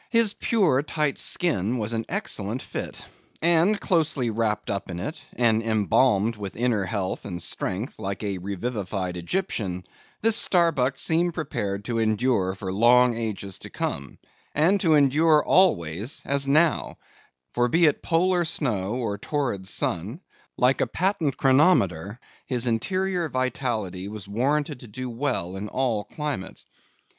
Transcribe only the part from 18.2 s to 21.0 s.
snow or torrid sun, like a